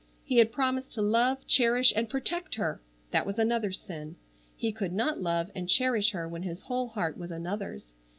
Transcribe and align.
He 0.23 0.37
had 0.37 0.51
promised 0.51 0.93
to 0.93 1.01
love, 1.03 1.45
cherish, 1.45 1.93
and 1.95 2.09
protect 2.09 2.55
her! 2.55 2.81
That 3.11 3.27
was 3.27 3.37
another 3.37 3.71
sin. 3.71 4.15
He 4.57 4.71
could 4.71 4.93
not 4.93 5.21
love 5.21 5.51
and 5.53 5.69
cherish 5.69 6.09
her 6.09 6.27
when 6.27 6.41
his 6.41 6.63
whole 6.63 6.87
heart 6.87 7.19
was 7.19 7.29
another's. 7.29 7.93